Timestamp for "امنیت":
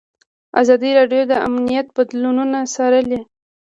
1.47-1.87